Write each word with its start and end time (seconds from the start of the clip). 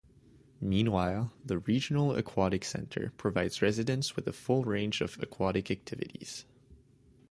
Meanwhile, 0.59 1.31
the 1.45 1.59
Regional 1.59 2.15
Aquatic 2.15 2.65
Centre 2.65 3.13
provides 3.17 3.61
residents 3.61 4.15
with 4.15 4.25
a 4.27 4.33
full 4.33 4.63
range 4.63 4.99
of 4.99 5.21
aquatic 5.21 5.69
activities. 5.69 6.43